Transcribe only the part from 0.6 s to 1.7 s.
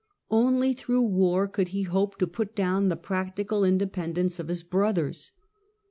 through war could